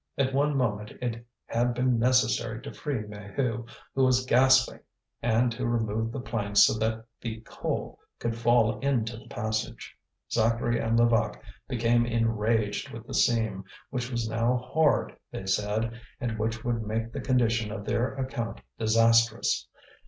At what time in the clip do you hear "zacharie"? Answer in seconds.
10.31-10.79